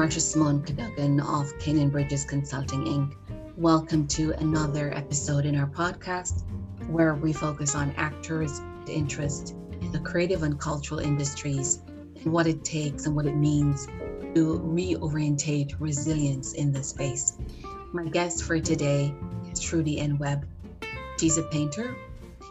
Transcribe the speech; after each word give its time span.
Marsha 0.00 0.18
Simone 0.18 0.62
Cadogan 0.62 1.20
of 1.20 1.52
Canaan 1.58 1.90
Bridges 1.90 2.24
Consulting 2.24 2.84
Inc. 2.84 3.16
Welcome 3.58 4.06
to 4.06 4.32
another 4.38 4.90
episode 4.96 5.44
in 5.44 5.54
our 5.54 5.66
podcast 5.66 6.44
where 6.88 7.14
we 7.14 7.34
focus 7.34 7.74
on 7.74 7.92
actors' 7.98 8.62
interest 8.86 9.54
in 9.82 9.92
the 9.92 9.98
creative 9.98 10.42
and 10.42 10.58
cultural 10.58 11.00
industries 11.00 11.82
and 12.16 12.32
what 12.32 12.46
it 12.46 12.64
takes 12.64 13.04
and 13.04 13.14
what 13.14 13.26
it 13.26 13.36
means 13.36 13.88
to 14.34 14.58
reorientate 14.64 15.74
resilience 15.78 16.54
in 16.54 16.72
this 16.72 16.88
space. 16.88 17.36
My 17.92 18.06
guest 18.06 18.44
for 18.44 18.58
today 18.58 19.14
is 19.52 19.60
Trudy 19.60 20.00
Ann 20.00 20.16
Webb. 20.16 20.48
She's 21.18 21.36
a 21.36 21.42
painter, 21.42 21.94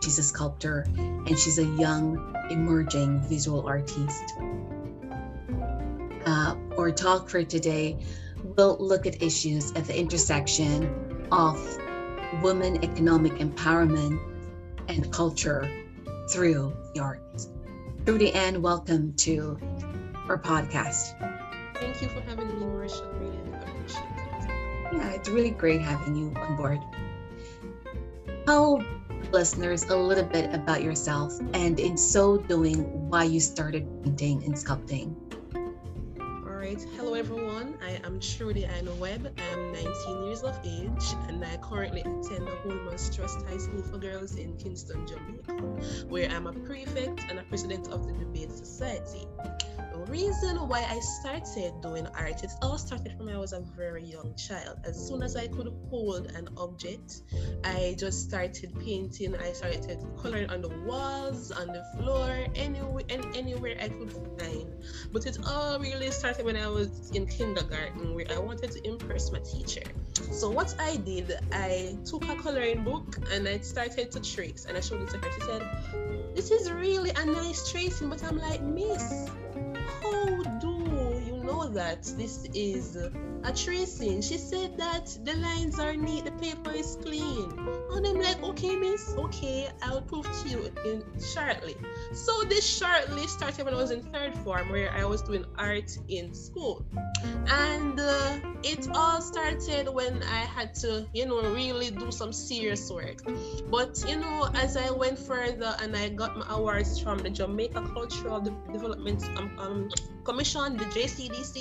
she's 0.03 0.19
a 0.19 0.23
sculptor, 0.23 0.85
and 0.97 1.39
she's 1.39 1.57
a 1.57 1.65
young, 1.65 2.35
emerging 2.51 3.27
visual 3.27 3.67
artist 3.67 4.35
uh, 6.49 6.55
or 6.77 6.91
talk 6.91 7.29
for 7.29 7.43
today, 7.43 7.97
we'll 8.43 8.77
look 8.79 9.05
at 9.05 9.21
issues 9.21 9.71
at 9.73 9.85
the 9.85 9.97
intersection 9.97 11.27
of 11.31 11.59
women 12.41 12.83
economic 12.83 13.33
empowerment 13.33 14.19
and 14.87 15.11
culture 15.11 15.69
through 16.31 16.73
the 16.93 17.01
arts. 17.01 17.49
Trudy 18.05 18.33
Ann, 18.33 18.61
welcome 18.61 19.13
to 19.17 19.59
our 20.27 20.39
podcast. 20.39 21.15
Thank 21.75 22.01
you 22.01 22.09
for 22.09 22.21
having 22.21 22.47
me, 22.47 22.65
Marisha. 22.65 23.07
Really 23.19 23.37
appreciate 23.53 24.03
it. 24.03 24.93
Yeah, 24.93 25.11
it's 25.11 25.29
really 25.29 25.51
great 25.51 25.81
having 25.81 26.15
you 26.15 26.33
on 26.35 26.55
board. 26.55 26.79
Tell 28.47 28.83
listeners 29.31 29.83
a 29.83 29.95
little 29.95 30.23
bit 30.23 30.51
about 30.53 30.81
yourself 30.81 31.39
and 31.53 31.79
in 31.79 31.95
so 31.95 32.37
doing 32.37 32.79
why 33.09 33.23
you 33.25 33.39
started 33.39 33.85
painting 34.03 34.43
and 34.43 34.55
sculpting 34.55 35.28
Hello, 36.69 37.15
everyone. 37.15 37.48
I 37.59 37.99
am 38.05 38.21
Trudy 38.21 38.65
Aino 38.65 38.93
Webb. 38.95 39.33
I 39.37 39.53
am 39.53 39.73
19 39.73 40.23
years 40.23 40.43
of 40.43 40.57
age 40.63 41.15
and 41.27 41.43
I 41.43 41.57
currently 41.57 41.99
attend 41.99 42.47
the 42.47 42.57
Wolmer's 42.63 43.13
Trust 43.13 43.45
High 43.47 43.57
School 43.57 43.83
for 43.83 43.97
Girls 43.97 44.37
in 44.37 44.55
Kingston, 44.55 45.05
Jamaica, 45.05 45.53
where 46.07 46.29
I'm 46.29 46.47
a 46.47 46.53
prefect 46.53 47.25
and 47.29 47.37
a 47.37 47.43
president 47.43 47.89
of 47.89 48.07
the 48.07 48.13
Debate 48.13 48.51
Society 48.53 49.27
The 49.91 49.99
reason 50.05 50.55
why 50.69 50.85
I 50.89 50.99
started 50.99 51.73
doing 51.81 52.07
art, 52.15 52.43
it 52.43 52.51
all 52.61 52.77
started 52.77 53.17
from 53.17 53.25
when 53.25 53.35
I 53.35 53.39
was 53.39 53.51
a 53.51 53.59
very 53.75 54.05
young 54.05 54.33
child. 54.35 54.77
As 54.85 54.95
soon 54.95 55.21
as 55.21 55.35
I 55.35 55.47
could 55.47 55.67
hold 55.89 56.27
an 56.27 56.47
object, 56.55 57.23
I 57.65 57.95
just 57.99 58.29
started 58.29 58.73
painting. 58.79 59.35
I 59.35 59.51
started 59.51 59.99
coloring 60.21 60.49
on 60.49 60.61
the 60.61 60.69
walls, 60.85 61.51
on 61.51 61.67
the 61.67 61.83
floor, 61.97 62.45
anywhere 62.55 63.03
and 63.09 63.35
anywhere 63.35 63.75
I 63.81 63.89
could 63.89 64.11
find. 64.39 64.73
But 65.11 65.25
it 65.25 65.37
all 65.45 65.77
really 65.79 66.11
started 66.11 66.45
when 66.45 66.55
I 66.55 66.67
was 66.67 67.11
in 67.11 67.27
kindergarten, 67.27 67.48
where 67.57 68.25
I 68.31 68.39
wanted 68.39 68.71
to 68.71 68.87
impress 68.87 69.31
my 69.31 69.39
teacher. 69.39 69.83
So 70.31 70.49
what 70.49 70.75
I 70.79 70.97
did, 70.97 71.37
I 71.51 71.97
took 72.05 72.23
a 72.29 72.35
coloring 72.35 72.83
book 72.83 73.17
and 73.31 73.47
I 73.47 73.59
started 73.59 74.11
to 74.11 74.19
trace, 74.19 74.65
and 74.65 74.77
I 74.77 74.81
showed 74.81 75.01
it 75.01 75.09
to 75.09 75.17
her. 75.17 75.31
She 75.31 75.41
said, 75.41 76.35
"This 76.35 76.51
is 76.51 76.71
really 76.71 77.11
a 77.11 77.25
nice 77.25 77.71
tracing," 77.71 78.09
but 78.09 78.23
I'm 78.23 78.37
like, 78.37 78.61
"Miss." 78.61 79.29
That 81.73 82.03
this 82.17 82.45
is 82.53 82.95
a 82.95 83.53
tracing? 83.53 84.21
She 84.21 84.37
said 84.37 84.77
that 84.77 85.17
the 85.23 85.35
lines 85.35 85.79
are 85.79 85.95
neat, 85.95 86.25
the 86.25 86.31
paper 86.31 86.71
is 86.71 86.97
clean. 87.01 87.51
And 87.91 88.05
I'm 88.05 88.21
like, 88.21 88.41
okay, 88.43 88.75
miss, 88.75 89.13
okay, 89.17 89.69
I'll 89.81 90.01
prove 90.01 90.25
to 90.43 90.49
you 90.49 90.71
in 90.85 91.03
shortly. 91.21 91.75
So 92.13 92.43
this 92.43 92.65
shortly 92.65 93.27
started 93.27 93.65
when 93.65 93.73
I 93.73 93.77
was 93.77 93.91
in 93.91 94.01
third 94.01 94.35
form, 94.35 94.69
where 94.69 94.91
I 94.91 95.05
was 95.05 95.21
doing 95.21 95.45
art 95.57 95.97
in 96.07 96.33
school. 96.33 96.85
And 97.47 97.99
uh, 97.99 98.39
it 98.63 98.87
all 98.93 99.21
started 99.21 99.89
when 99.89 100.23
I 100.23 100.39
had 100.39 100.75
to, 100.75 101.05
you 101.13 101.25
know, 101.25 101.41
really 101.53 101.91
do 101.91 102.11
some 102.11 102.33
serious 102.33 102.89
work. 102.89 103.21
But, 103.69 104.03
you 104.07 104.17
know, 104.17 104.49
as 104.55 104.77
I 104.77 104.91
went 104.91 105.17
further 105.17 105.75
and 105.81 105.95
I 105.95 106.09
got 106.09 106.37
my 106.37 106.45
awards 106.49 106.99
from 106.99 107.19
the 107.19 107.29
Jamaica 107.29 107.89
Cultural 107.93 108.41
Development 108.71 109.23
um, 109.35 109.51
um, 109.59 109.89
Commission, 110.23 110.77
the 110.77 110.85
JCDC, 110.85 111.58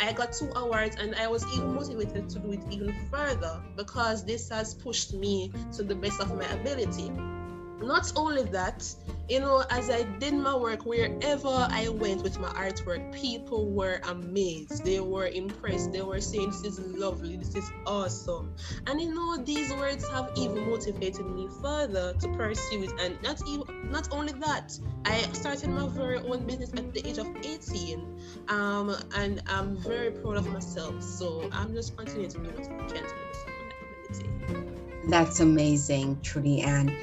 I 0.00 0.12
got 0.12 0.32
two 0.32 0.50
awards 0.54 0.96
and 0.96 1.14
I 1.14 1.26
was 1.28 1.44
even 1.54 1.74
motivated 1.74 2.28
to 2.30 2.38
do 2.38 2.52
it 2.52 2.60
even 2.70 2.94
further 3.10 3.62
because 3.76 4.24
this 4.24 4.48
has 4.50 4.74
pushed 4.74 5.14
me 5.14 5.52
to 5.76 5.82
the 5.82 5.94
best 5.94 6.20
of 6.20 6.36
my 6.36 6.46
ability. 6.52 7.10
Not 7.80 8.12
only 8.16 8.44
that, 8.44 8.94
you 9.28 9.40
know, 9.40 9.64
as 9.70 9.90
I 9.90 10.04
did 10.18 10.34
my 10.34 10.56
work, 10.56 10.86
wherever 10.86 11.48
I 11.48 11.88
went 11.88 12.22
with 12.22 12.38
my 12.38 12.48
artwork, 12.48 13.12
people 13.12 13.70
were 13.70 14.00
amazed. 14.04 14.84
They 14.84 15.00
were 15.00 15.26
impressed. 15.26 15.92
They 15.92 16.02
were 16.02 16.20
saying, 16.20 16.50
This 16.50 16.64
is 16.64 16.80
lovely, 16.80 17.36
this 17.36 17.54
is 17.54 17.70
awesome. 17.86 18.54
And 18.86 19.00
you 19.00 19.14
know, 19.14 19.36
these 19.36 19.72
words 19.74 20.08
have 20.08 20.30
even 20.36 20.68
motivated 20.70 21.26
me 21.26 21.48
further 21.60 22.14
to 22.14 22.28
pursue 22.28 22.84
it. 22.84 22.92
And 23.00 23.20
not 23.22 23.42
even 23.48 23.90
not 23.90 24.08
only 24.10 24.32
that, 24.34 24.78
I 25.04 25.18
started 25.32 25.68
my 25.70 25.86
very 25.88 26.18
own 26.18 26.46
business 26.46 26.70
at 26.74 26.94
the 26.94 27.06
age 27.06 27.18
of 27.18 27.28
18. 27.42 28.20
Um, 28.48 28.96
and 29.16 29.42
I'm 29.46 29.76
very 29.76 30.12
proud 30.12 30.36
of 30.36 30.46
myself. 30.48 31.02
So 31.02 31.48
I'm 31.52 31.74
just 31.74 31.96
continuing 31.96 32.30
to 32.30 32.38
do 32.38 32.44
what 32.44 32.60
I 32.60 32.64
can 32.64 33.02
to 33.02 33.14
my 33.14 34.46
ability. 34.54 34.75
That's 35.06 35.40
amazing, 35.40 36.20
Trudy 36.22 36.62
Ann. 36.62 36.96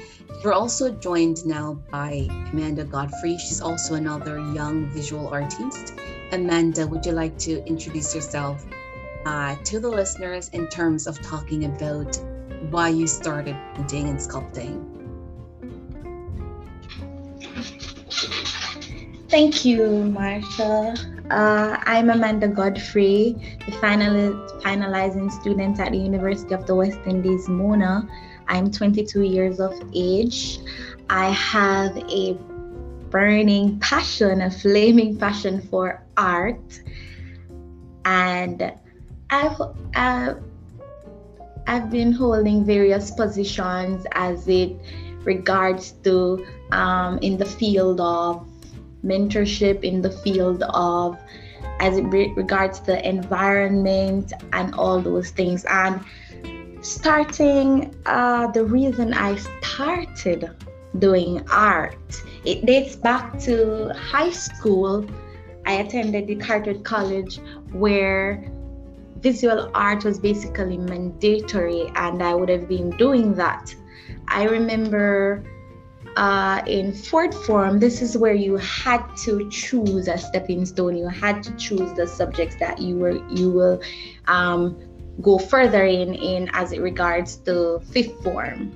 We're 0.44 0.52
also 0.52 0.90
joined 0.90 1.46
now 1.46 1.74
by 1.90 2.28
Amanda 2.52 2.84
Godfrey. 2.84 3.38
She's 3.38 3.62
also 3.62 3.94
another 3.94 4.38
young 4.52 4.86
visual 4.90 5.28
artist. 5.28 5.94
Amanda, 6.30 6.86
would 6.86 7.06
you 7.06 7.12
like 7.12 7.38
to 7.38 7.64
introduce 7.66 8.14
yourself 8.14 8.66
uh, 9.24 9.56
to 9.64 9.80
the 9.80 9.88
listeners 9.88 10.50
in 10.50 10.68
terms 10.68 11.06
of 11.06 11.20
talking 11.22 11.64
about 11.64 12.18
why 12.70 12.90
you 12.90 13.06
started 13.06 13.56
painting 13.74 14.08
and 14.08 14.18
sculpting? 14.18 14.90
Thank 19.30 19.64
you, 19.64 19.80
Marsha. 20.14 21.13
Uh, 21.30 21.78
I'm 21.86 22.10
Amanda 22.10 22.48
Godfrey, 22.48 23.34
the 23.64 23.72
final, 23.72 24.34
finalizing 24.60 25.32
student 25.32 25.80
at 25.80 25.92
the 25.92 25.98
University 25.98 26.54
of 26.54 26.66
the 26.66 26.74
West 26.74 26.98
Indies, 27.06 27.48
Mona. 27.48 28.06
I'm 28.46 28.70
22 28.70 29.22
years 29.22 29.58
of 29.58 29.72
age. 29.94 30.60
I 31.08 31.30
have 31.30 31.96
a 31.96 32.34
burning 33.08 33.80
passion, 33.80 34.42
a 34.42 34.50
flaming 34.50 35.16
passion 35.16 35.62
for 35.62 36.04
art. 36.18 36.82
And 38.04 38.74
I've, 39.30 39.60
uh, 39.96 40.34
I've 41.66 41.90
been 41.90 42.12
holding 42.12 42.66
various 42.66 43.10
positions 43.10 44.04
as 44.12 44.46
it 44.46 44.76
regards 45.24 45.92
to 46.04 46.44
um, 46.70 47.18
in 47.22 47.38
the 47.38 47.46
field 47.46 47.98
of 48.02 48.46
mentorship, 49.04 49.84
in 49.84 50.02
the 50.02 50.10
field 50.10 50.62
of 50.70 51.18
as 51.80 51.98
it 51.98 52.04
regards 52.04 52.80
the 52.80 53.06
environment 53.06 54.32
and 54.52 54.74
all 54.74 55.00
those 55.00 55.30
things. 55.30 55.64
And 55.68 56.00
starting 56.80 57.94
uh, 58.06 58.48
the 58.48 58.64
reason 58.64 59.14
I 59.14 59.36
started 59.36 60.50
doing 60.98 61.46
art. 61.50 62.22
It 62.44 62.66
dates 62.66 62.96
back 62.96 63.38
to 63.40 63.92
high 63.94 64.30
school. 64.30 65.06
I 65.66 65.74
attended 65.74 66.26
the 66.26 66.36
Carteret 66.36 66.84
College 66.84 67.40
where 67.72 68.50
visual 69.18 69.70
art 69.74 70.04
was 70.04 70.18
basically 70.18 70.76
mandatory, 70.76 71.90
and 71.96 72.22
I 72.22 72.34
would 72.34 72.50
have 72.50 72.68
been 72.68 72.90
doing 72.90 73.34
that. 73.34 73.74
I 74.28 74.44
remember 74.44 75.42
uh, 76.16 76.62
in 76.66 76.92
fourth 76.92 77.46
form, 77.46 77.78
this 77.78 78.02
is 78.02 78.16
where 78.16 78.34
you 78.34 78.56
had 78.56 79.04
to 79.24 79.48
choose 79.50 80.08
a 80.08 80.18
stepping 80.18 80.64
stone. 80.64 80.96
You 80.96 81.08
had 81.08 81.42
to 81.42 81.52
choose 81.56 81.92
the 81.94 82.06
subjects 82.06 82.56
that 82.56 82.80
you 82.80 82.96
were 82.96 83.26
you 83.30 83.50
will 83.50 83.80
um, 84.26 84.78
go 85.22 85.38
further 85.38 85.84
in 85.84 86.14
in 86.14 86.50
as 86.52 86.72
it 86.72 86.80
regards 86.80 87.36
to 87.46 87.80
fifth 87.90 88.22
form. 88.22 88.72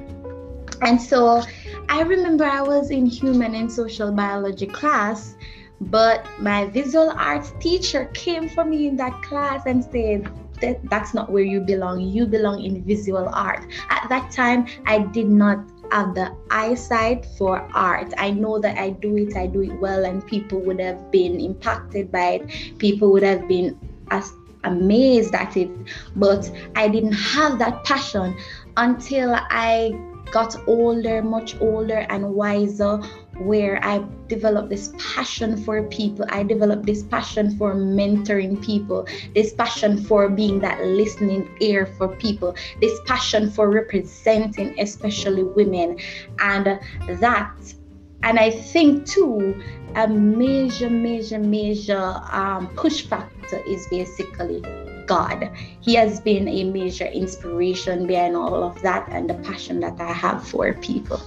And 0.83 1.01
so 1.01 1.43
i 1.89 2.03
remember 2.03 2.45
i 2.45 2.61
was 2.61 2.91
in 2.91 3.07
human 3.07 3.55
and 3.55 3.73
social 3.73 4.13
biology 4.13 4.67
class 4.67 5.35
but 5.81 6.27
my 6.39 6.67
visual 6.67 7.11
arts 7.17 7.53
teacher 7.61 8.07
came 8.15 8.49
for 8.49 8.65
me 8.65 8.87
in 8.89 8.97
that 8.97 9.13
class 9.23 9.63
and 9.67 9.83
said 9.85 10.31
that 10.61 10.79
that's 10.91 11.15
not 11.15 11.31
where 11.31 11.45
you 11.45 11.61
belong. 11.61 12.01
You 12.01 12.27
belong 12.27 12.65
in 12.65 12.83
visual 12.83 13.29
art. 13.29 13.65
At 13.91 14.09
that 14.09 14.31
time 14.33 14.67
i 14.87 14.99
did 14.99 15.29
not 15.29 15.59
have 15.91 16.15
the 16.15 16.35
eyesight 16.51 17.27
for 17.37 17.69
art. 17.75 18.13
I 18.19 18.31
know 18.31 18.59
that 18.59 18.79
I 18.79 18.91
do 18.91 19.17
it, 19.17 19.37
I 19.37 19.47
do 19.47 19.63
it 19.63 19.81
well, 19.81 20.05
and 20.05 20.27
people 20.27 20.61
would 20.61 20.81
have 20.81 21.11
been 21.11 21.41
impacted 21.41 22.11
by 22.13 22.41
it. 22.41 22.79
People 22.79 23.13
would 23.13 23.23
have 23.23 23.47
been 23.49 23.79
as 24.11 24.33
amazed 24.65 25.35
at 25.35 25.57
it, 25.57 25.71
but 26.17 26.51
I 26.77 26.89
didn't 26.89 27.13
have 27.13 27.59
that 27.59 27.85
passion 27.85 28.37
until 28.77 29.35
I 29.35 29.93
got 30.31 30.57
older, 30.67 31.23
much 31.23 31.61
older 31.61 32.07
and 32.11 32.35
wiser, 32.35 33.01
where 33.39 33.83
I 33.85 34.05
developed 34.27 34.69
this 34.69 34.93
passion 34.99 35.57
for 35.65 35.83
people. 35.85 36.27
I 36.29 36.43
developed 36.43 36.87
this 36.87 37.03
passion 37.03 37.57
for 37.57 37.75
mentoring 37.75 38.63
people, 38.65 39.07
this 39.35 39.53
passion 39.53 40.03
for 40.05 40.29
being 40.29 40.61
that 40.61 40.83
listening 40.85 41.49
ear 41.61 41.87
for 41.87 42.09
people, 42.09 42.55
this 42.81 42.99
passion 43.07 43.51
for 43.51 43.71
representing, 43.71 44.79
especially 44.81 45.45
women. 45.45 45.99
And 46.41 46.81
that, 47.21 47.75
and 48.23 48.39
I 48.39 48.51
think 48.51 49.07
too, 49.07 49.63
a 49.95 50.09
major, 50.09 50.91
major, 50.91 51.39
major 51.39 52.21
um, 52.31 52.69
push 52.77 53.07
factor 53.07 53.59
is 53.67 53.87
basically 53.89 54.63
God. 55.07 55.51
He 55.81 55.95
has 55.95 56.21
been 56.21 56.47
a 56.49 56.65
major 56.65 57.07
inspiration 57.07 58.07
behind 58.07 58.37
all 58.37 58.63
of 58.63 58.81
that 58.83 59.09
and 59.11 59.29
the 59.29 59.35
passion 59.35 59.81
that 59.81 60.01
I 60.01 60.13
have 60.13 60.47
for 60.47 60.75
people. 60.75 61.21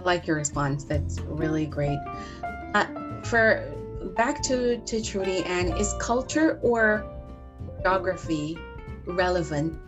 I 0.00 0.02
like 0.02 0.26
your 0.26 0.36
response. 0.36 0.84
That's 0.84 1.20
really 1.20 1.66
great. 1.66 1.98
Uh, 2.74 2.86
for 3.24 3.62
back 4.16 4.42
to 4.44 4.78
to 4.78 5.02
Trudy 5.02 5.44
Ann 5.44 5.76
is 5.76 5.94
culture 6.00 6.58
or 6.62 7.04
geography 7.82 8.58
relevant 9.06 9.78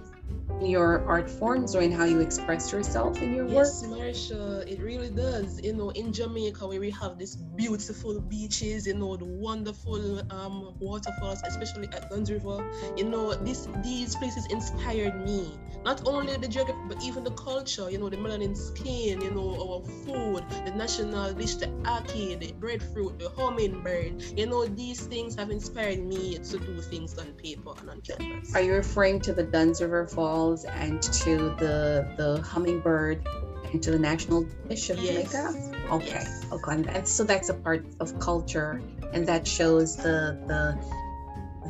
your 0.67 1.05
art 1.07 1.31
forms 1.31 1.75
or 1.75 1.81
in 1.81 1.93
how 1.93 2.05
you 2.05 2.21
express 2.21 2.73
yourself 2.73 3.21
in 3.23 3.35
your 3.35 3.47
yes, 3.49 3.83
work? 3.85 3.99
Yes, 3.99 4.31
Marsha, 4.31 4.67
it 4.71 4.81
really 4.81 5.11
does. 5.11 5.61
You 5.63 5.75
know, 5.75 5.91
in 5.91 6.13
Jamaica 6.13 6.67
where 6.67 6.81
we 6.81 6.91
have 6.91 7.19
these 7.19 7.37
beautiful 7.37 8.21
beaches, 8.21 8.87
you 8.87 8.95
know, 8.95 9.17
the 9.17 9.25
wonderful 9.25 10.23
um, 10.31 10.75
waterfalls, 10.81 11.43
especially 11.47 11.89
at 11.89 12.11
Dunn's 12.11 12.31
River. 12.31 12.65
You 12.97 13.05
know, 13.05 13.35
this 13.35 13.69
these 13.83 14.15
places 14.17 14.47
inspired 14.47 15.25
me. 15.25 15.51
Not 15.85 16.07
only 16.07 16.37
the 16.37 16.49
geography, 16.49 16.81
but 16.89 17.03
even 17.03 17.25
the 17.25 17.33
culture. 17.33 17.91
You 17.91 17.99
know, 17.99 18.09
the 18.09 18.17
melanin 18.17 18.57
skin. 18.57 19.21
You 19.21 19.31
know, 19.31 19.51
our 19.61 19.81
food, 20.05 20.45
the 20.65 20.73
national 20.73 21.33
dish, 21.35 21.57
the 21.57 21.67
ackee, 21.85 22.39
the 22.39 22.53
breadfruit, 22.53 23.19
the 23.19 23.31
hummingbird. 23.31 24.23
You 24.37 24.47
know, 24.47 24.67
these 24.67 25.01
things 25.01 25.35
have 25.37 25.51
inspired 25.51 26.01
me 26.01 26.39
to 26.39 26.59
do 26.59 26.81
things 26.83 27.19
on 27.19 27.27
paper 27.33 27.73
and 27.81 27.91
on 27.91 28.01
canvas. 28.01 28.55
Are 28.55 28.61
you 28.63 28.75
referring 28.75 29.21
to 29.23 29.33
the 29.33 29.43
Dunn's 29.43 29.81
River 29.81 30.07
Falls? 30.07 30.52
And 30.65 31.03
to 31.03 31.55
the 31.59 32.07
the 32.17 32.41
hummingbird 32.43 33.27
and 33.73 33.83
to 33.83 33.91
the 33.91 33.99
national 33.99 34.45
dish 34.69 34.91
of 34.91 34.99
yes. 34.99 35.33
Jamaica? 35.33 35.73
Okay, 35.91 36.07
yes. 36.07 36.47
okay, 36.53 36.73
and 36.73 37.09
so 37.09 37.25
that's 37.25 37.49
a 37.49 37.55
part 37.55 37.85
of 38.01 38.19
culture, 38.21 38.81
and 39.13 39.27
that 39.27 39.47
shows 39.47 39.97
the 39.97 40.37
the 40.47 40.63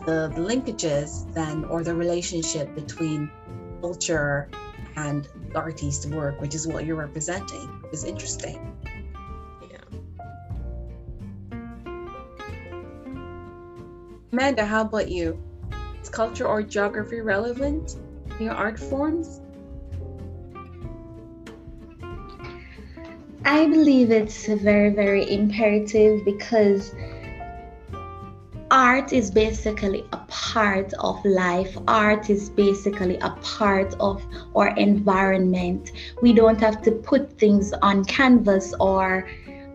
the, 0.06 0.32
linkages 0.36 1.32
then 1.32 1.64
or 1.64 1.84
the 1.84 1.94
relationship 1.94 2.74
between 2.74 3.30
culture 3.80 4.48
and 4.96 5.28
the 5.52 5.58
artist's 5.58 6.06
work, 6.06 6.40
which 6.40 6.54
is 6.54 6.66
what 6.66 6.84
you're 6.84 6.96
representing, 6.96 7.70
is 7.92 8.04
interesting. 8.04 8.58
Yeah. 9.70 9.78
Amanda, 14.32 14.66
how 14.66 14.82
about 14.82 15.08
you? 15.08 15.40
Is 16.02 16.08
culture 16.08 16.46
or 16.46 16.62
geography 16.62 17.20
relevant? 17.20 17.96
Your 18.42 18.54
art 18.54 18.78
forms? 18.78 19.40
I 23.44 23.66
believe 23.66 24.10
it's 24.10 24.46
very, 24.46 24.90
very 24.90 25.28
imperative 25.32 26.24
because 26.24 26.94
art 28.70 29.12
is 29.12 29.30
basically 29.30 30.04
a 30.12 30.18
part 30.28 30.92
of 31.00 31.24
life. 31.24 31.76
Art 31.88 32.30
is 32.30 32.48
basically 32.50 33.18
a 33.18 33.30
part 33.42 33.94
of 33.98 34.24
our 34.54 34.68
environment. 34.76 35.92
We 36.22 36.32
don't 36.32 36.60
have 36.60 36.82
to 36.82 36.92
put 36.92 37.38
things 37.38 37.72
on 37.82 38.04
canvas 38.04 38.74
or 38.80 39.28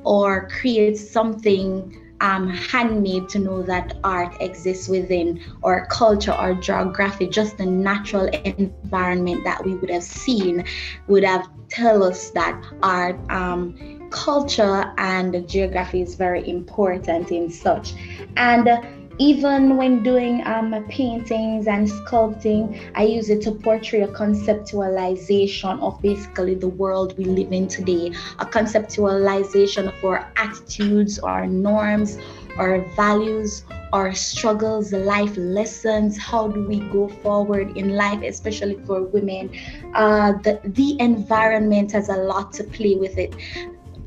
or 0.03 0.47
create 0.47 0.97
something 0.97 2.06
um, 2.21 2.49
handmade 2.49 3.29
to 3.29 3.39
know 3.39 3.61
that 3.63 3.97
art 4.03 4.35
exists 4.41 4.87
within 4.87 5.41
our 5.63 5.85
culture 5.87 6.33
or 6.33 6.53
geography, 6.55 7.27
just 7.27 7.57
the 7.57 7.65
natural 7.65 8.27
environment 8.27 9.43
that 9.43 9.63
we 9.65 9.75
would 9.75 9.89
have 9.89 10.03
seen 10.03 10.65
would 11.07 11.23
have 11.23 11.47
tell 11.69 12.03
us 12.03 12.29
that 12.31 12.61
art 12.81 13.19
um, 13.29 14.07
culture 14.09 14.93
and 14.97 15.47
geography 15.47 16.01
is 16.01 16.15
very 16.15 16.47
important 16.49 17.31
in 17.31 17.49
such. 17.49 17.93
And 18.37 18.67
uh, 18.67 18.81
even 19.19 19.77
when 19.77 20.03
doing 20.03 20.45
um, 20.45 20.73
paintings 20.89 21.67
and 21.67 21.87
sculpting, 21.87 22.79
I 22.95 23.03
use 23.03 23.29
it 23.29 23.41
to 23.43 23.51
portray 23.51 24.01
a 24.01 24.07
conceptualization 24.07 25.81
of 25.81 25.99
basically 26.01 26.55
the 26.55 26.67
world 26.67 27.17
we 27.17 27.25
live 27.25 27.51
in 27.51 27.67
today, 27.67 28.11
a 28.39 28.45
conceptualization 28.45 29.87
of 29.87 30.05
our 30.05 30.31
attitudes, 30.37 31.17
our 31.19 31.47
norms, 31.47 32.19
our 32.57 32.81
values, 32.95 33.63
our 33.93 34.13
struggles, 34.13 34.91
life 34.93 35.35
lessons. 35.37 36.17
How 36.17 36.47
do 36.47 36.67
we 36.67 36.79
go 36.79 37.07
forward 37.07 37.75
in 37.77 37.95
life, 37.95 38.21
especially 38.21 38.75
for 38.85 39.03
women? 39.03 39.49
Uh, 39.93 40.33
the, 40.43 40.59
the 40.63 40.99
environment 40.99 41.91
has 41.91 42.09
a 42.09 42.17
lot 42.17 42.53
to 42.53 42.63
play 42.63 42.95
with 42.95 43.17
it, 43.17 43.35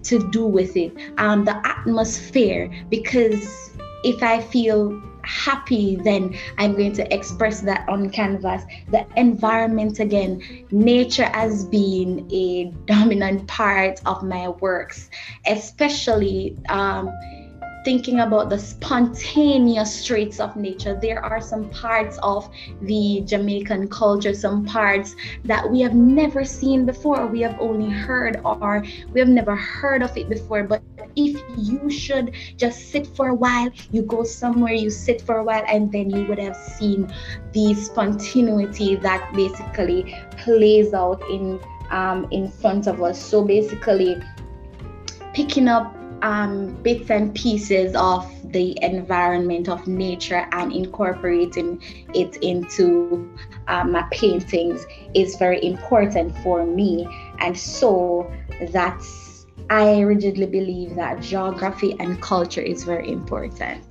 to 0.04 0.30
do 0.30 0.46
with 0.46 0.76
it. 0.76 0.92
Um, 1.18 1.44
the 1.44 1.56
atmosphere, 1.66 2.70
because 2.88 3.69
if 4.04 4.22
I 4.22 4.40
feel 4.40 5.00
happy, 5.22 5.96
then 5.96 6.36
I'm 6.58 6.76
going 6.76 6.92
to 6.94 7.14
express 7.14 7.60
that 7.62 7.88
on 7.88 8.10
canvas. 8.10 8.62
The 8.90 9.06
environment 9.16 10.00
again, 10.00 10.42
nature 10.70 11.26
has 11.26 11.64
been 11.64 12.28
a 12.32 12.64
dominant 12.86 13.46
part 13.46 14.00
of 14.06 14.22
my 14.22 14.48
works, 14.48 15.10
especially. 15.46 16.56
Um, 16.68 17.10
thinking 17.84 18.20
about 18.20 18.50
the 18.50 18.58
spontaneous 18.58 20.04
traits 20.04 20.40
of 20.40 20.56
nature, 20.56 20.98
there 21.00 21.24
are 21.24 21.40
some 21.40 21.68
parts 21.70 22.18
of 22.22 22.48
the 22.82 23.22
Jamaican 23.24 23.88
culture, 23.88 24.34
some 24.34 24.64
parts 24.64 25.16
that 25.44 25.68
we 25.68 25.80
have 25.80 25.94
never 25.94 26.44
seen 26.44 26.84
before, 26.84 27.26
we 27.26 27.40
have 27.40 27.58
only 27.60 27.90
heard, 27.90 28.40
or 28.44 28.84
we 29.12 29.20
have 29.20 29.28
never 29.28 29.56
heard 29.56 30.02
of 30.02 30.16
it 30.16 30.28
before. 30.28 30.64
But 30.64 30.82
if 31.16 31.42
you 31.56 31.90
should 31.90 32.32
just 32.56 32.90
sit 32.90 33.06
for 33.06 33.28
a 33.28 33.34
while, 33.34 33.70
you 33.90 34.02
go 34.02 34.24
somewhere, 34.24 34.74
you 34.74 34.90
sit 34.90 35.22
for 35.22 35.38
a 35.38 35.44
while, 35.44 35.64
and 35.66 35.90
then 35.90 36.10
you 36.10 36.24
would 36.26 36.38
have 36.38 36.56
seen 36.56 37.12
the 37.52 37.74
spontaneity 37.74 38.96
that 38.96 39.32
basically 39.34 40.16
plays 40.38 40.92
out 40.94 41.22
in 41.30 41.60
um, 41.90 42.28
in 42.30 42.48
front 42.48 42.86
of 42.86 43.02
us. 43.02 43.20
So 43.20 43.44
basically, 43.44 44.22
picking 45.34 45.66
up 45.66 45.96
um, 46.22 46.74
bits 46.82 47.10
and 47.10 47.34
pieces 47.34 47.94
of 47.94 48.26
the 48.52 48.76
environment 48.82 49.68
of 49.68 49.86
nature 49.86 50.46
and 50.52 50.72
incorporating 50.72 51.82
it 52.14 52.36
into 52.36 53.32
um, 53.68 53.92
my 53.92 54.02
paintings 54.10 54.86
is 55.14 55.36
very 55.36 55.64
important 55.64 56.36
for 56.38 56.66
me. 56.66 57.06
And 57.38 57.56
so 57.56 58.30
that's, 58.70 59.46
I 59.70 60.00
rigidly 60.00 60.46
believe 60.46 60.96
that 60.96 61.20
geography 61.20 61.96
and 62.00 62.20
culture 62.20 62.62
is 62.62 62.84
very 62.84 63.10
important. 63.10 63.84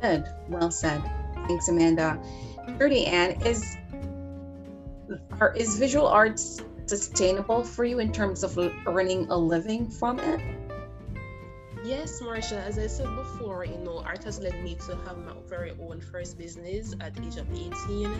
Good. 0.00 0.24
Well 0.48 0.70
said. 0.70 1.02
Thanks, 1.48 1.68
Amanda. 1.68 2.20
Trudy 2.76 3.06
Ann, 3.06 3.40
is, 3.42 3.76
are, 5.40 5.54
is 5.54 5.78
visual 5.78 6.06
arts 6.06 6.60
sustainable 6.86 7.64
for 7.64 7.84
you 7.84 7.98
in 7.98 8.12
terms 8.12 8.44
of 8.44 8.58
earning 8.86 9.28
a 9.30 9.36
living 9.36 9.88
from 9.88 10.18
it? 10.20 10.40
Yes, 11.86 12.20
Marsha, 12.20 12.60
as 12.66 12.80
I 12.80 12.88
said 12.88 13.14
before, 13.14 13.64
you 13.64 13.78
know, 13.78 14.00
art 14.00 14.24
has 14.24 14.40
led 14.40 14.60
me 14.64 14.74
to 14.86 14.96
have 15.06 15.18
my 15.18 15.34
very 15.48 15.70
own 15.80 16.00
first 16.00 16.36
business 16.36 16.96
at 17.00 17.14
the 17.14 17.22
age 17.24 17.36
of 17.36 17.46
18. 17.48 18.10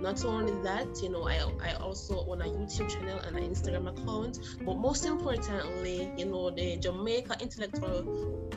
Not 0.00 0.24
only 0.24 0.52
that, 0.62 0.86
you 1.02 1.08
know, 1.08 1.26
I, 1.26 1.42
I 1.60 1.72
also 1.72 2.24
own 2.30 2.40
a 2.40 2.44
YouTube 2.44 2.88
channel 2.88 3.18
and 3.18 3.36
an 3.36 3.42
Instagram 3.42 3.88
account, 3.88 4.38
but 4.64 4.76
most 4.76 5.06
importantly, 5.06 6.08
you 6.16 6.26
know, 6.26 6.50
the 6.50 6.76
Jamaica 6.76 7.38
Intellectual 7.40 8.48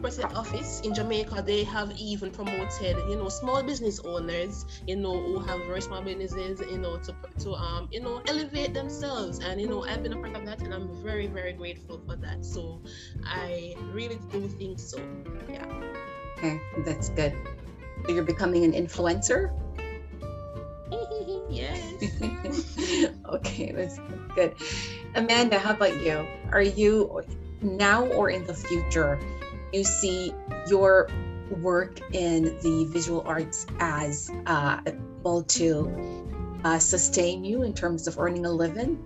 property 0.00 0.22
office 0.34 0.80
in 0.80 0.92
Jamaica, 0.92 1.42
they 1.46 1.62
have 1.62 1.92
even 1.96 2.30
promoted, 2.30 2.96
you 3.08 3.14
know, 3.14 3.28
small 3.28 3.62
business 3.62 4.00
owners, 4.00 4.66
you 4.88 4.96
know, 4.96 5.16
who 5.20 5.38
have 5.38 5.60
very 5.66 5.80
small 5.80 6.02
businesses, 6.02 6.60
you 6.68 6.78
know, 6.78 6.98
to 6.98 7.14
to 7.38 7.52
um, 7.54 7.88
you 7.92 8.00
know, 8.00 8.20
elevate 8.26 8.74
themselves. 8.74 9.38
And 9.38 9.60
you 9.60 9.68
know, 9.68 9.84
I've 9.84 10.02
been 10.02 10.12
a 10.12 10.16
part 10.16 10.34
of 10.34 10.44
that, 10.46 10.62
and 10.62 10.74
I'm 10.74 10.90
very, 11.02 11.28
very 11.28 11.52
grateful 11.52 12.00
for 12.08 12.16
that. 12.16 12.44
So 12.44 12.82
I 13.24 13.76
really 13.92 14.18
do 14.32 14.48
think 14.48 14.80
so. 14.80 14.98
Yeah. 15.48 15.64
Okay, 16.38 16.60
that's 16.78 17.10
good. 17.10 17.32
So 18.04 18.12
you're 18.12 18.24
becoming 18.24 18.64
an 18.64 18.72
influencer. 18.72 19.52
yes. 21.48 21.78
okay, 23.28 23.70
that's 23.70 24.00
good. 24.34 24.54
Amanda, 25.14 25.60
how 25.60 25.72
about 25.72 26.02
you? 26.02 26.26
Are 26.50 26.62
you 26.62 27.22
now 27.62 28.06
or 28.06 28.28
in 28.28 28.44
the 28.44 28.54
future 28.54 29.18
you 29.74 29.84
see 29.84 30.32
your 30.68 31.08
work 31.60 32.00
in 32.14 32.44
the 32.62 32.88
visual 32.90 33.22
arts 33.26 33.66
as 33.80 34.30
uh, 34.46 34.80
able 34.86 35.42
to 35.42 35.90
uh, 36.64 36.78
sustain 36.78 37.44
you 37.44 37.62
in 37.62 37.74
terms 37.74 38.06
of 38.06 38.18
earning 38.18 38.46
a 38.46 38.50
living? 38.50 38.98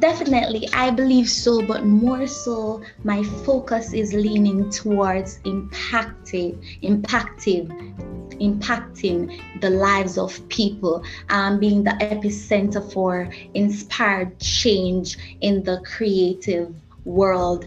definitely, 0.00 0.68
I 0.72 0.90
believe 0.90 1.28
so, 1.28 1.62
but 1.62 1.84
more 1.84 2.26
so, 2.26 2.82
my 3.04 3.22
focus 3.44 3.92
is 3.92 4.12
leaning 4.12 4.70
towards 4.70 5.38
impacting, 5.40 6.58
impacting, 6.82 7.68
impacting 8.40 9.60
the 9.60 9.70
lives 9.70 10.16
of 10.18 10.48
people, 10.48 11.04
um, 11.28 11.60
being 11.60 11.84
the 11.84 11.96
epicenter 12.00 12.82
for 12.92 13.30
inspired 13.54 14.40
change 14.40 15.18
in 15.42 15.62
the 15.62 15.82
creative 15.84 16.74
world. 17.04 17.66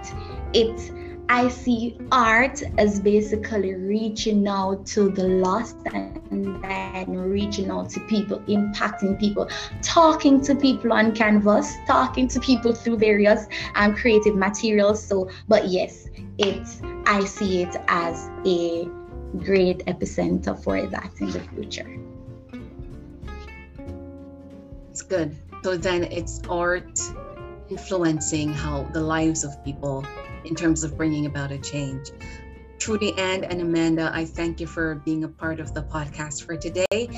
it 0.52 0.92
I 1.28 1.48
see 1.48 1.96
art 2.12 2.62
as 2.76 3.00
basically 3.00 3.74
reaching 3.74 4.46
out 4.46 4.84
to 4.86 5.08
the 5.08 5.24
lost 5.24 5.76
and 5.92 6.62
then 6.62 7.16
reaching 7.16 7.70
out 7.70 7.90
to 7.90 8.00
people, 8.00 8.40
impacting 8.40 9.18
people, 9.18 9.48
talking 9.82 10.40
to 10.42 10.54
people 10.54 10.92
on 10.92 11.12
canvas, 11.12 11.74
talking 11.86 12.28
to 12.28 12.40
people 12.40 12.74
through 12.74 12.98
various 12.98 13.46
um, 13.74 13.94
creative 13.94 14.36
materials. 14.36 15.02
So, 15.02 15.30
but 15.48 15.68
yes, 15.68 16.08
it's 16.38 16.82
I 17.06 17.24
see 17.24 17.62
it 17.62 17.74
as 17.88 18.28
a 18.44 18.84
great 19.38 19.78
epicenter 19.86 20.62
for 20.62 20.86
that 20.86 21.10
in 21.20 21.30
the 21.30 21.40
future. 21.40 21.98
It's 24.90 25.02
good. 25.02 25.34
So 25.62 25.76
then 25.76 26.04
it's 26.04 26.42
art 26.48 27.00
influencing 27.70 28.52
how 28.52 28.84
the 28.92 29.00
lives 29.00 29.44
of 29.44 29.62
people 29.64 30.04
in 30.44 30.54
terms 30.54 30.84
of 30.84 30.96
bringing 30.96 31.26
about 31.26 31.50
a 31.50 31.58
change. 31.58 32.10
Trudy 32.78 33.16
Ann 33.18 33.44
and 33.44 33.62
Amanda, 33.62 34.10
I 34.12 34.24
thank 34.24 34.60
you 34.60 34.66
for 34.66 34.96
being 34.96 35.24
a 35.24 35.28
part 35.28 35.60
of 35.60 35.72
the 35.72 35.82
podcast 35.82 36.44
for 36.44 36.56
today. 36.56 37.08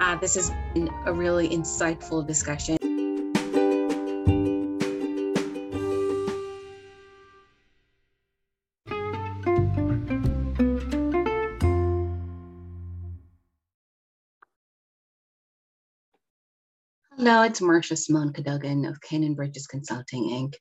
Uh, 0.00 0.16
this 0.16 0.34
has 0.34 0.52
been 0.74 0.88
a 1.04 1.12
really 1.12 1.48
insightful 1.48 2.26
discussion. 2.26 2.76
Hello, 17.18 17.44
it's 17.44 17.60
Marsha 17.60 17.96
Simone 17.96 18.34
Cadogan 18.34 18.84
of 18.84 19.00
Ken 19.00 19.32
Bridges 19.32 19.66
Consulting 19.66 20.24
Inc. 20.24 20.52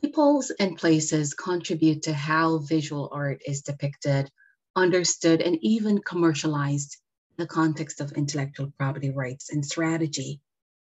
Peoples 0.00 0.52
and 0.60 0.78
places 0.78 1.34
contribute 1.34 2.04
to 2.04 2.12
how 2.12 2.58
visual 2.58 3.10
art 3.12 3.40
is 3.44 3.62
depicted, 3.62 4.30
understood, 4.76 5.42
and 5.42 5.58
even 5.62 5.98
commercialized 5.98 6.96
in 7.36 7.42
the 7.42 7.48
context 7.48 8.00
of 8.00 8.12
intellectual 8.12 8.72
property 8.78 9.10
rights 9.10 9.50
and 9.50 9.66
strategy. 9.66 10.40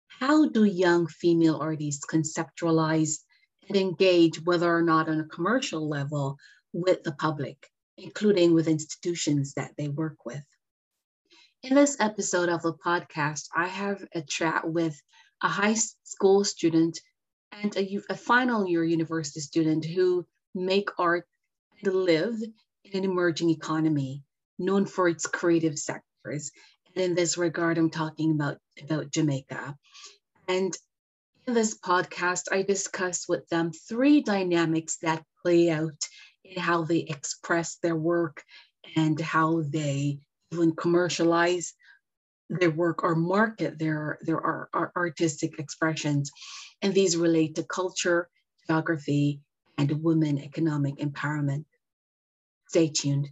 How 0.08 0.50
do 0.50 0.66
young 0.66 1.08
female 1.08 1.60
artists 1.62 2.06
conceptualize 2.06 3.20
and 3.70 3.78
engage, 3.78 4.44
whether 4.44 4.70
or 4.70 4.82
not 4.82 5.08
on 5.08 5.22
a 5.22 5.30
commercial 5.30 5.88
level, 5.88 6.38
with 6.74 7.04
the 7.04 7.14
public, 7.14 7.70
including 7.96 8.54
with 8.54 8.68
institutions 8.68 9.54
that 9.54 9.72
they 9.78 9.88
work 9.88 10.26
with? 10.26 10.44
In 11.64 11.76
this 11.76 11.96
episode 12.02 12.50
of 12.50 12.62
the 12.62 12.74
podcast, 12.74 13.48
I 13.56 13.68
have 13.68 14.06
a 14.14 14.22
chat 14.22 14.70
with 14.70 15.02
a 15.42 15.48
high 15.48 15.76
school 15.76 16.44
student 16.44 17.00
and 17.54 17.74
a, 17.78 18.00
a 18.10 18.18
final 18.18 18.68
year 18.68 18.84
university 18.84 19.40
student 19.40 19.86
who 19.86 20.26
make 20.54 20.90
art 21.00 21.26
and 21.82 21.94
live 21.94 22.36
in 22.84 22.98
an 22.98 23.06
emerging 23.06 23.50
economy 23.50 24.24
known 24.60 24.86
for 24.86 25.08
its 25.08 25.26
creative 25.26 25.80
sectors. 25.80 26.52
And 26.94 27.06
in 27.06 27.16
this 27.16 27.38
regard, 27.38 27.78
I'm 27.78 27.90
talking 27.90 28.32
about, 28.32 28.58
about 28.84 29.12
Jamaica. 29.12 29.78
And 30.50 30.78
in 31.48 31.54
this 31.54 31.80
podcast, 31.80 32.52
I 32.52 32.64
discuss 32.64 33.30
with 33.30 33.48
them 33.48 33.72
three 33.72 34.22
dynamics 34.22 34.98
that 35.02 35.24
play 35.42 35.70
out 35.70 36.10
in 36.44 36.62
how 36.62 36.84
they 36.84 37.00
express 37.00 37.78
their 37.78 37.96
work 37.96 38.44
and 38.98 39.18
how 39.18 39.62
they 39.62 40.20
even 40.54 40.76
commercialize 40.76 41.74
their 42.50 42.72
work 42.72 43.04
or 43.04 43.16
market 43.16 43.80
their, 43.80 44.20
their 44.22 44.70
artistic 44.96 45.60
expressions. 45.60 46.32
And 46.82 46.94
these 46.94 47.18
relate 47.18 47.56
to 47.56 47.64
culture, 47.64 48.30
geography, 48.68 49.42
and 49.78 50.04
women 50.04 50.38
economic 50.40 50.98
empowerment. 50.98 51.66
Stay 52.68 52.90
tuned. 52.90 53.30